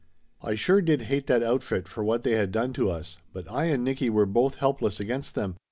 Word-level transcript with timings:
I 0.41 0.55
sure 0.55 0.81
did 0.81 1.03
hate 1.03 1.27
that 1.27 1.43
outfit 1.43 1.87
for 1.87 2.03
what 2.03 2.23
they 2.23 2.31
had 2.31 2.51
done 2.51 2.73
to 2.73 2.89
us, 2.89 3.19
but 3.33 3.45
I 3.51 3.65
and 3.65 3.83
Nicky 3.83 4.09
were 4.09 4.25
both 4.25 4.55
helpless 4.55 4.99
against 4.99 5.35
them. 5.35 5.57